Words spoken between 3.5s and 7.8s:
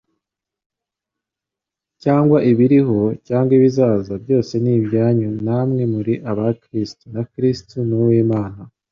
ibizaza byose ni ibyanyu na mwe muri aba Kristo, na Kristo